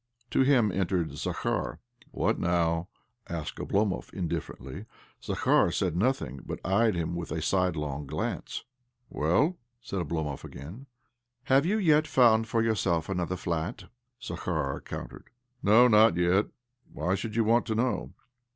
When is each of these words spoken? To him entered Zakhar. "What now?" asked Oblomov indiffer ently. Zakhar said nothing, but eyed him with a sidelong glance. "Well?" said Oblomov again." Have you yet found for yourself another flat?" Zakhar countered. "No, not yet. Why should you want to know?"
To 0.31 0.41
him 0.41 0.71
entered 0.71 1.11
Zakhar. 1.15 1.77
"What 2.09 2.39
now?" 2.39 2.87
asked 3.29 3.57
Oblomov 3.59 4.11
indiffer 4.13 4.57
ently. 4.57 4.87
Zakhar 5.23 5.71
said 5.71 5.95
nothing, 5.95 6.39
but 6.43 6.59
eyed 6.65 6.95
him 6.95 7.13
with 7.13 7.31
a 7.31 7.39
sidelong 7.39 8.07
glance. 8.07 8.63
"Well?" 9.11 9.59
said 9.79 9.99
Oblomov 9.99 10.43
again." 10.43 10.87
Have 11.53 11.67
you 11.67 11.77
yet 11.77 12.07
found 12.07 12.47
for 12.47 12.63
yourself 12.63 13.09
another 13.09 13.35
flat?" 13.37 13.91
Zakhar 14.19 14.81
countered. 14.83 15.29
"No, 15.61 15.87
not 15.87 16.17
yet. 16.17 16.47
Why 16.91 17.13
should 17.13 17.35
you 17.35 17.43
want 17.43 17.67
to 17.67 17.75
know?" 17.75 18.13